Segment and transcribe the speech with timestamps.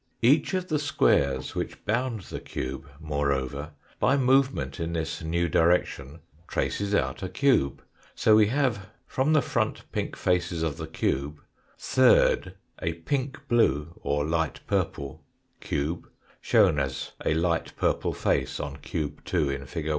[0.23, 5.47] Each of the squares which bound the cube, moreover, by move ment in this new
[5.47, 7.83] direction traces out a cube,
[8.15, 11.37] so we have from the front pink faces of the cube,
[11.77, 15.23] third, a pink blue or light purple
[15.59, 16.09] cube,
[16.41, 19.89] shown as a light purple face on cube 2 in fig.